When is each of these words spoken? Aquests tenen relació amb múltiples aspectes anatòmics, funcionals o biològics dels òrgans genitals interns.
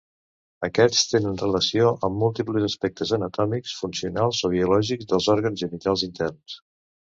Aquests 0.67 1.01
tenen 1.11 1.35
relació 1.41 1.91
amb 2.07 2.17
múltiples 2.23 2.65
aspectes 2.69 3.13
anatòmics, 3.19 3.75
funcionals 3.83 4.41
o 4.49 4.53
biològics 4.57 5.13
dels 5.15 5.31
òrgans 5.37 5.65
genitals 5.67 6.09
interns. 6.13 6.61